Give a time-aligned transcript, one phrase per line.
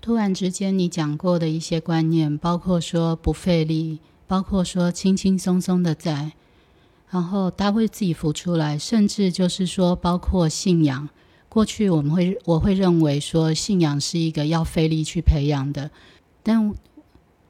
[0.00, 6.32] 突然之间，你讲过的一些观念，包括说不费力，包括说轻轻松松的在，
[7.10, 11.08] 然后他会自己浮出来，甚至就是说，包括信仰。
[11.48, 15.90] 过去我们会我会认为说，信仰是一个要费力去培养的，
[16.42, 16.72] 但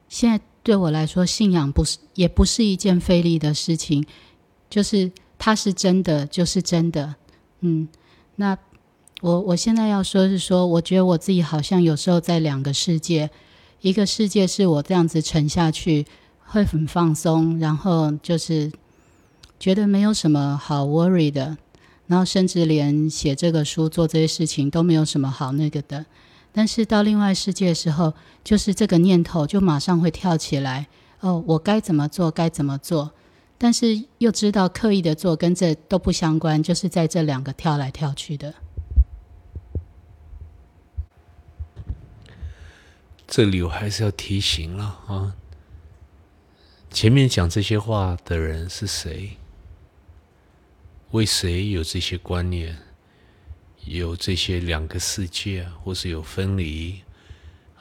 [0.09, 4.07] 现在对我来说，信仰不是也不是一件费力的事情，
[4.71, 7.17] 就是它是真的，就是真的。
[7.61, 7.89] 嗯，
[8.37, 8.57] 那。
[9.23, 13.31] 我我现在要说是说，我觉得我自己好像有时候在两个世界，
[13.81, 16.05] 一个世界是我这样子沉下去
[16.45, 18.71] 会很放松，然后就是
[19.59, 21.57] 觉得没有什么好 worry 的，
[22.07, 26.05] 然后甚至连写这个书做这些事情都没有什么好那个的。
[26.53, 28.13] 但是到另外世界的时候，
[28.45, 30.87] 就是这个念头就马上会跳起来，
[31.21, 32.31] 哦，我该怎么做？
[32.31, 33.13] 该怎么做？
[33.57, 38.53] 但是又知道刻意的做跟这都不相关，就是在这两个跳来跳去的。
[43.27, 45.37] 这里我还是要提醒了啊，
[46.91, 49.37] 前面讲这些话的人是谁？
[51.11, 52.79] 为谁有这些观念？
[53.85, 57.03] 有这些两个世界，或是有分离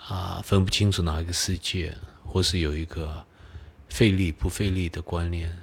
[0.08, 3.26] 啊，分不清楚哪一个世界，或是有一个
[3.88, 5.56] 费力不费力的观念？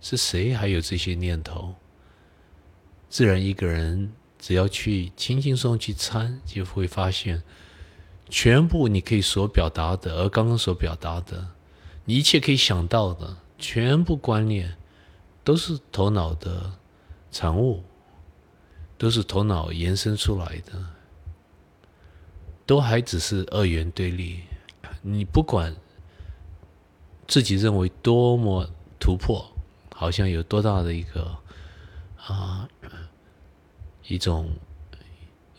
[0.00, 1.74] 是谁还有这些念头？
[3.08, 7.42] 自然一个人只要去轻轻松去参，就会发现。
[8.30, 11.48] 全部你可以所表达的，而刚刚所表达的，
[12.04, 14.76] 你一切可以想到的，全部观念，
[15.42, 16.72] 都是头脑的
[17.32, 17.82] 产物，
[18.96, 20.72] 都是头脑延伸出来的，
[22.64, 24.40] 都还只是二元对立。
[25.02, 25.74] 你不管
[27.26, 28.68] 自己认为多么
[29.00, 29.44] 突破，
[29.92, 31.36] 好像有多大的一个
[32.16, 32.68] 啊
[34.06, 34.50] 一种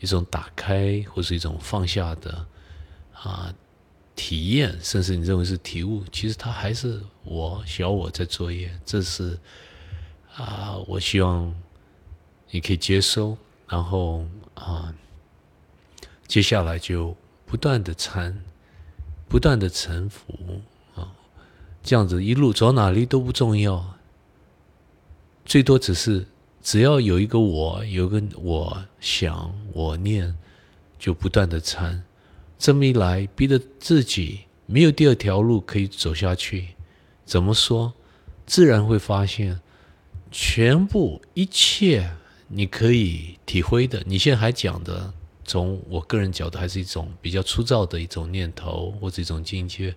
[0.00, 2.46] 一种打开，或是一种放下的。
[3.22, 3.54] 啊，
[4.16, 8.76] 体验，甚至你认为是体悟，其实它还是我小我在作业。
[8.84, 9.38] 这是
[10.34, 11.54] 啊，我希望
[12.50, 13.36] 你可以接收，
[13.68, 14.92] 然后啊，
[16.26, 17.16] 接下来就
[17.46, 18.42] 不断的参，
[19.28, 20.60] 不断的臣服
[20.96, 21.12] 啊，
[21.82, 23.98] 这样子一路走哪里都不重要，
[25.44, 26.26] 最多只是
[26.60, 30.36] 只要有一个我，有个我想我念，
[30.98, 32.02] 就不断的参。
[32.62, 36.76] 这么一来，逼得自己没有第二条路可以走下去。
[37.24, 37.92] 怎么说？
[38.46, 39.60] 自然会发现，
[40.30, 42.08] 全部一切
[42.46, 45.12] 你可以体会的，你现在还讲的，
[45.44, 49.92] 从我个人角度，还是一种比较粗糙的一种念头或者一种境界，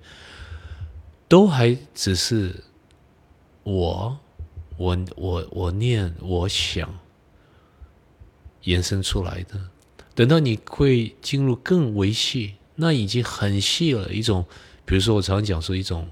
[1.28, 2.64] 都还只是
[3.62, 4.18] 我，
[4.76, 6.92] 我，我，我念，我想
[8.64, 9.70] 延伸出来的。
[10.16, 14.10] 等到你会进入更维系，那已经很细了。
[14.14, 14.46] 一种，
[14.86, 16.08] 比如说我常讲说一种，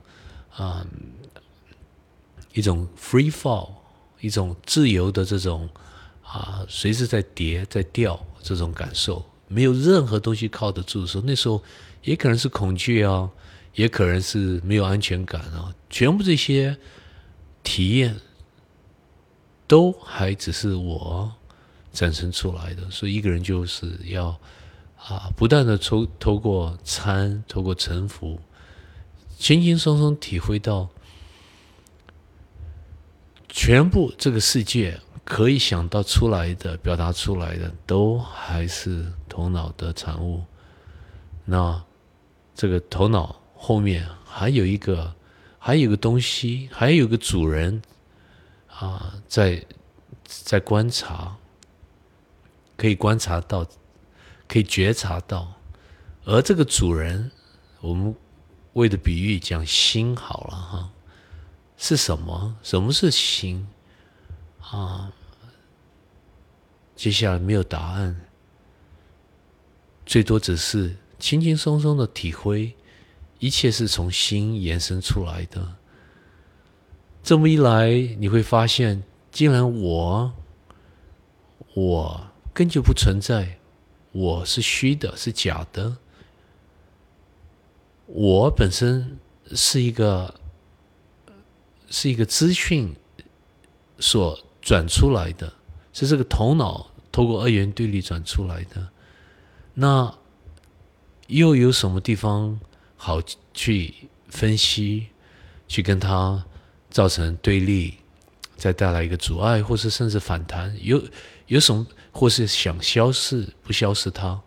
[0.53, 0.85] 啊，
[2.53, 3.69] 一种 free fall，
[4.19, 5.69] 一种自由的这种
[6.21, 11.63] 啊，随时在跌在掉这种感受，没有任何东西靠得住的时候，那时候
[12.03, 13.29] 也可能是恐惧啊，
[13.73, 16.77] 也可能是没有安全感啊，全部这些
[17.63, 18.19] 体验
[19.65, 21.33] 都还只是我。
[21.93, 24.29] 产生出来的，所以一个人就是要
[24.97, 28.39] 啊，不断的透透过参，透过沉浮，
[29.37, 30.89] 轻轻松松体会到
[33.47, 40.43] 全部这个世界可以想到出来的、表达出来的，都还是头脑的产物。
[41.45, 41.83] 那
[42.55, 45.13] 这个头脑后面还有一个，
[45.59, 47.79] 还有个东西，还有个主人
[48.67, 49.63] 啊，在
[50.25, 51.37] 在观察。
[52.75, 53.65] 可以观察到，
[54.47, 55.53] 可以觉察到，
[56.25, 57.31] 而这个主人，
[57.81, 58.15] 我们
[58.73, 60.89] 为的比喻讲心好了哈，
[61.77, 62.55] 是什么？
[62.63, 63.67] 什么是心？
[64.59, 65.11] 啊，
[66.95, 68.19] 接下来没有答案，
[70.05, 72.75] 最多只是轻轻松松的体会，
[73.39, 75.75] 一切是从心延伸出来的。
[77.21, 80.33] 这么一来，你会发现，既然我，
[81.75, 82.27] 我。
[82.53, 83.57] 根本就不存在，
[84.11, 85.97] 我是虚的，是假的。
[88.05, 89.17] 我本身
[89.55, 90.35] 是一个，
[91.89, 92.95] 是一个资讯
[93.97, 95.51] 所转出来的，
[95.93, 98.89] 是这个头脑透过二元对立转出来的。
[99.73, 100.15] 那
[101.25, 102.59] 又有什么地方
[102.95, 103.19] 好
[103.51, 103.95] 去
[104.27, 105.07] 分析，
[105.67, 106.45] 去跟它
[106.91, 107.95] 造成对立，
[108.55, 110.75] 再带来一个阻碍，或是甚至反弹？
[110.81, 111.03] 有
[111.47, 111.85] 有什么？
[112.11, 114.39] 或是想消失不消失，它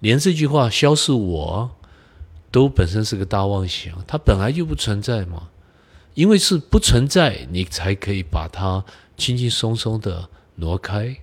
[0.00, 1.70] 连这句话消失我
[2.50, 5.48] 都本身是个大妄想，它本来就不存在嘛。
[6.14, 8.84] 因为是不存在，你才可以把它
[9.16, 11.16] 轻轻松松的挪开，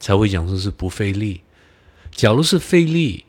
[0.00, 1.42] 才会讲说是不费力。
[2.10, 3.26] 假如是费力，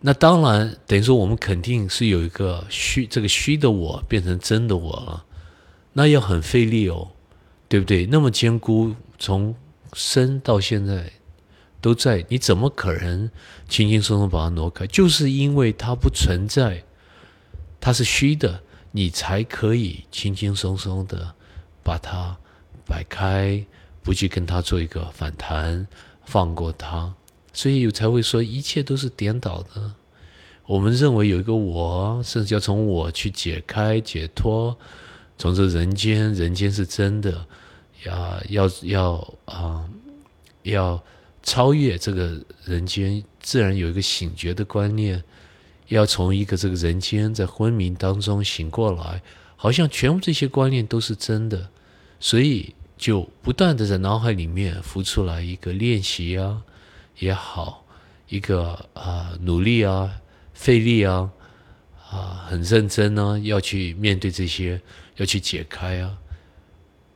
[0.00, 5.24] 那当然等于说我们肯定是有一个虚，这个虚的我变成真的我了，
[5.92, 7.10] 那要很费力哦，
[7.68, 8.06] 对不对？
[8.06, 9.54] 那么坚固，从
[9.92, 11.12] 生到现在
[11.80, 13.30] 都在，你怎么可能
[13.68, 14.86] 轻轻松松把它挪开？
[14.86, 16.84] 就是因为它不存在，
[17.80, 18.62] 它是虚的。
[18.90, 21.34] 你才可以轻轻松松的
[21.82, 22.34] 把它
[22.86, 23.62] 摆开，
[24.02, 25.86] 不去跟它做一个反弹，
[26.24, 27.14] 放过它，
[27.52, 29.92] 所以才会说一切都是颠倒的。
[30.64, 34.76] 我们认为有一个我，甚至要从我去解开、解脱，
[35.38, 37.46] 从这人间，人间是真的，
[38.04, 39.88] 要要要啊，
[40.64, 41.02] 要
[41.42, 45.22] 超越这个人间，自然有一个醒觉的观念。
[45.86, 49.22] 要从一个这个人间在昏迷当中醒过来，
[49.56, 51.66] 好像全部这些观念都是真的，
[52.20, 56.62] 所以就不断的在脑海里面浮出来一个练习啊
[57.20, 57.86] 也好，
[58.28, 60.12] 一个啊努力啊
[60.52, 61.30] 费力啊
[62.10, 64.80] 啊很认真呢，要去面对这些，
[65.16, 66.18] 要去解开啊，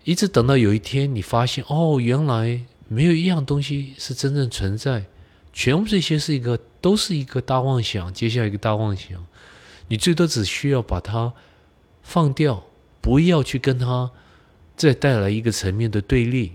[0.04, 5.04] 一直等到有一天你发现哦，原来没有一样东西是真正存在。
[5.54, 9.26] 全部这些是一个，都是一个大妄想，接下来一个大妄想，
[9.88, 11.34] 你最多只需要把它
[12.02, 12.64] 放掉，
[13.02, 14.10] 不要去跟它
[14.76, 16.52] 再带来一个层面的对立，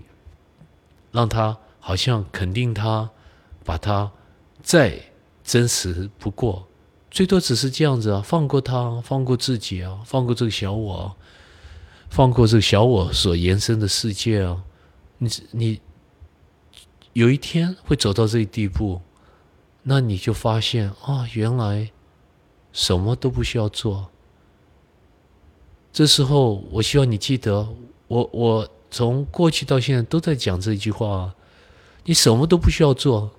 [1.12, 3.10] 让它好像肯定它，
[3.64, 4.10] 把它
[4.64, 5.00] 再
[5.44, 6.66] 真实不过，
[7.10, 11.16] 最多只是这样子啊，放过他，放过自己啊，放过这个小我，
[12.10, 14.64] 放过这个小我所延伸的世界啊，
[15.18, 15.80] 你你。
[17.14, 19.00] 有一天会走到这一地步，
[19.82, 21.90] 那你就发现啊，原来
[22.72, 24.08] 什么都不需要做。
[25.92, 27.68] 这时候，我希望你记得，
[28.06, 31.34] 我我从过去到现在都在讲这一句话：
[32.04, 33.32] 你什么都不需要做。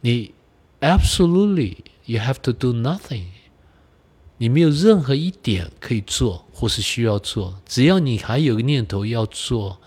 [0.00, 0.32] 你
[0.80, 3.24] absolutely you have to do nothing。
[4.38, 9.80] 你没有任何一点可以做或是需要做，只要你还有个念头要做。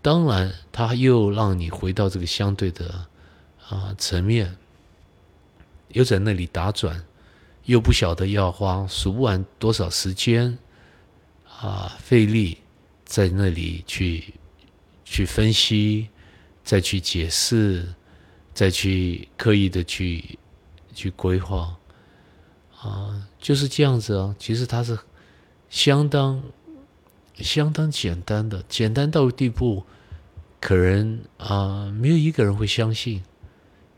[0.00, 3.06] 当然，他又让你回到这个相对的
[3.68, 4.56] 啊层面，
[5.88, 7.04] 又在那里打转，
[7.64, 10.56] 又不晓得要花数不完多少时间
[11.60, 12.58] 啊费力
[13.04, 14.34] 在那里去
[15.04, 16.08] 去分析，
[16.62, 17.92] 再去解释，
[18.58, 20.36] 再去刻意的去
[20.92, 21.76] 去规划
[22.80, 24.34] 啊，就是这样子啊。
[24.36, 24.98] 其实它是
[25.70, 26.42] 相当。
[27.40, 29.84] 相当简单的，简单到地步，
[30.60, 33.22] 可能啊，没有一个人会相信，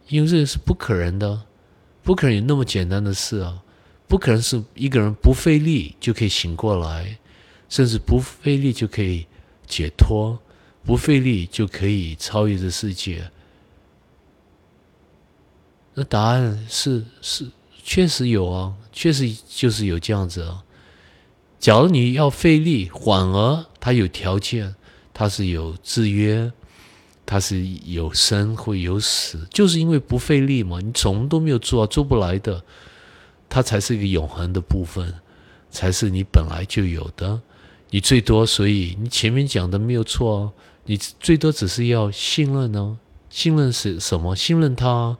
[0.08, 1.42] 因为这个是不可能的，
[2.02, 3.62] 不可能有那么简单的事啊，
[4.06, 7.16] 不可能是一个人不费力就可以醒过来，
[7.70, 9.26] 甚至不费力就可以
[9.66, 10.38] 解脱，
[10.84, 13.30] 不费力就可以超越这世界。
[15.94, 17.46] 那答案是是
[17.82, 20.62] 确实有啊，确实就是有这样子啊。
[21.58, 24.74] 假如你要费力，反而它有条件，
[25.12, 26.50] 它是有制约，
[27.26, 32.62] 它是有生会有死，就是因为不费力嘛，你什么都没有做，做不来的，
[33.48, 35.12] 它才是一个永恒的部分，
[35.70, 37.40] 才是你本来就有的。
[37.90, 40.52] 你最多，所以你前面讲的没有错哦，
[40.84, 42.96] 你最多只是要信任呢，
[43.28, 44.34] 信任是什么？
[44.34, 45.18] 信任他，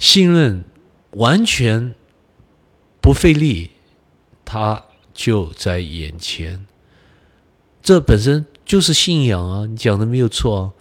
[0.00, 0.64] 信任
[1.12, 1.94] 完全
[3.00, 3.70] 不费力。
[4.44, 6.66] 他就在眼前，
[7.80, 9.66] 这本身就是信仰啊！
[9.66, 10.72] 你讲的没有错啊。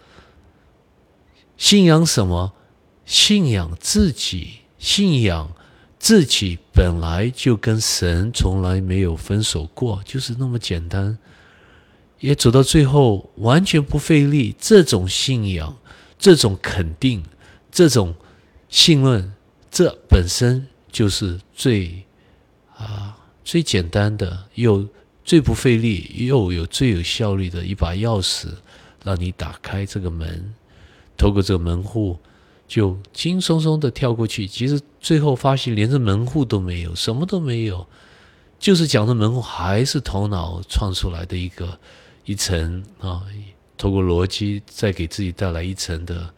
[1.55, 2.53] 信仰什么？
[3.05, 5.51] 信仰自己，信仰
[5.99, 11.19] 自己本来就跟神从来没有分手过，就是那么简单。
[12.19, 14.55] 也走到最后，完全不费力。
[14.57, 15.77] 这种信仰，
[16.17, 17.23] 这种肯定，
[17.71, 18.15] 这种
[18.69, 19.33] 信任，
[19.69, 22.05] 这本身就是最
[22.77, 23.17] 啊。
[23.41, 24.87] 最简单的，又
[25.25, 28.47] 最不费力，又有最有效率的一把钥匙，
[29.03, 30.53] 让你打开这个门，
[31.17, 32.19] 透过这个门户，
[32.67, 34.45] 就轻松松的跳过去。
[34.45, 37.87] 其实最后发现，连这门户都没有，什么都没有，
[38.59, 41.79] 就是讲的门户还是头脑创出来的一个
[42.25, 43.23] 一层啊，
[43.79, 46.31] 透过逻辑再给自己带来一层的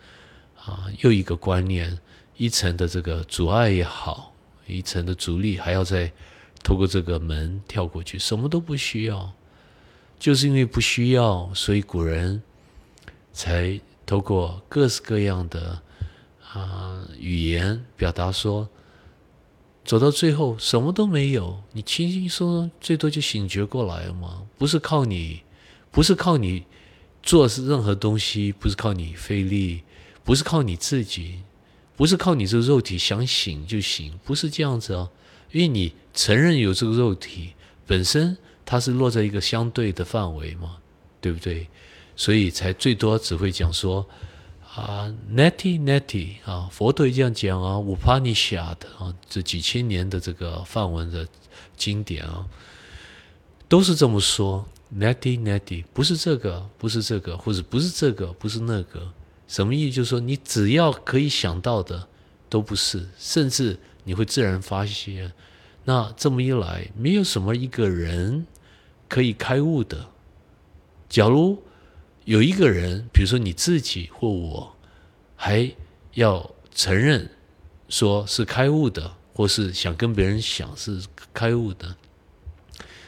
[0.63, 2.00] 啊，又一个观念，
[2.41, 4.33] 一层的这个阻碍也好，
[4.65, 6.12] 一层的阻力还要再。
[6.63, 9.33] 透过这个门跳过去，什么都不需要，
[10.19, 12.39] 就是因为不需要，所以古人
[13.33, 15.81] 才透过各式各样的
[16.53, 18.69] 啊语言表达说，
[19.83, 25.41] 走到最后什么都没有，你轻轻松松最多就醒觉过来了嘛，不是靠你，
[25.89, 26.63] 不是靠你
[27.24, 29.81] 做任何东西，不是靠你费力，
[30.24, 31.39] 不是靠你自己，
[32.01, 35.08] 不是靠你这个肉体想醒就醒，不是这样子啊，
[35.51, 37.53] 因为你承认有这个肉体
[37.86, 40.77] 本身，它是落在一个相对的范围嘛，
[41.22, 41.67] 对不对？
[42.15, 44.03] 所以才最多只会讲说
[44.74, 51.27] 啊，neti neti 啊，佛陀这样讲啊，五帕尼夏的啊，这几千年的这个梵文的
[51.77, 52.48] 经典啊，
[53.70, 59.08] 都是这么说，neti neti，不是这个，不是这个，或者不是这个，不是那个，
[59.51, 59.98] 什么意思？
[59.98, 62.08] 就是说你只要可以想到的
[62.48, 65.34] 都不是，甚至你会自然发现，
[65.84, 68.48] 那这么一来，没有什么一个人
[69.10, 70.08] 可以开悟的，
[71.10, 71.62] 假如。
[72.24, 74.75] 有一个人，比如说你自己或我，
[75.36, 75.70] 还
[76.13, 77.27] 要承认
[77.89, 81.01] 说是开悟的，或是想跟别人想是
[81.34, 81.96] 开悟的，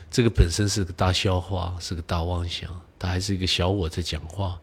[0.09, 4.59] 这个本身是个大笑话，是个大妄想，他还是一个小我在讲话。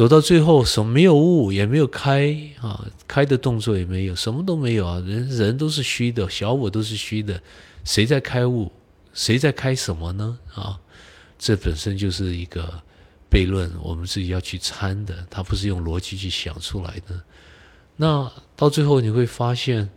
[0.00, 7.38] 走到最后，什么没有悟，也没有开啊，开的动作也没有，什么都没有啊，人人都是虚的，小我都是虚的，
[7.84, 8.72] 谁在开悟？
[9.12, 10.38] 谁在开什么呢？
[10.54, 10.80] 啊？
[11.38, 12.82] 这本身就是一个
[13.30, 17.22] 悖论，我们自己要去参的，它不是用逻辑去想出来的。
[17.96, 19.90] 那到最后你会发现，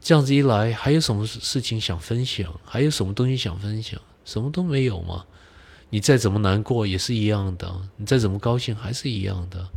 [0.00, 2.52] 这样子一来，还有什么事情想分享？
[2.64, 4.00] 还有什么东西想分享？
[4.24, 5.24] 什么都没有吗？
[5.88, 9.68] 你再怎么难过也是一样的，你再怎么高兴还是一样的，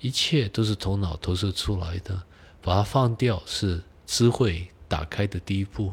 [0.00, 2.22] 一切都是头脑投射出来的，
[2.62, 5.92] 把它放掉是智慧打开的第一步。